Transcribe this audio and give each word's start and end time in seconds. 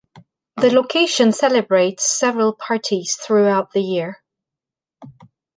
The 0.57 0.71
location 0.71 1.31
celebrates 1.31 2.09
several 2.11 2.53
parties 2.53 3.13
throughout 3.13 3.71
the 3.71 3.81
year. 3.83 4.17